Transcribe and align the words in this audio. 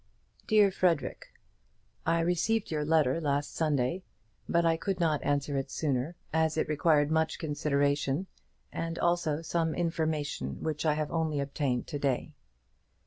DEAR 0.47 0.71
FREDERIC, 0.71 1.27
I 2.07 2.21
received 2.21 2.71
your 2.71 2.83
letter 2.83 3.21
last 3.21 3.53
Sunday, 3.53 4.01
but 4.49 4.65
I 4.65 4.75
could 4.75 4.99
not 4.99 5.23
answer 5.23 5.55
it 5.57 5.69
sooner, 5.69 6.15
as 6.33 6.57
it 6.57 6.67
required 6.67 7.11
much 7.11 7.37
consideration, 7.37 8.25
and 8.73 8.97
also 8.97 9.43
some 9.43 9.75
information 9.75 10.63
which 10.63 10.87
I 10.87 10.95
have 10.95 11.11
only 11.11 11.39
obtained 11.39 11.85
to 11.85 11.99
day. 11.99 12.33